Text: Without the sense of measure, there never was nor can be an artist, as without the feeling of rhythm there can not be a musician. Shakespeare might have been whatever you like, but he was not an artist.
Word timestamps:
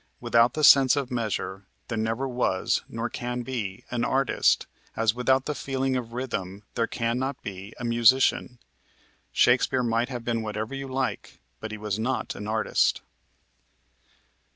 Without 0.19 0.55
the 0.55 0.63
sense 0.63 0.95
of 0.95 1.11
measure, 1.11 1.67
there 1.87 1.95
never 1.95 2.27
was 2.27 2.81
nor 2.89 3.07
can 3.07 3.43
be 3.43 3.85
an 3.91 4.03
artist, 4.03 4.65
as 4.95 5.13
without 5.13 5.45
the 5.45 5.53
feeling 5.53 5.95
of 5.95 6.11
rhythm 6.11 6.63
there 6.73 6.87
can 6.87 7.19
not 7.19 7.39
be 7.43 7.75
a 7.79 7.85
musician. 7.85 8.57
Shakespeare 9.31 9.83
might 9.83 10.09
have 10.09 10.25
been 10.25 10.41
whatever 10.41 10.73
you 10.73 10.87
like, 10.87 11.39
but 11.59 11.69
he 11.71 11.77
was 11.77 11.99
not 11.99 12.33
an 12.33 12.47
artist. 12.47 13.01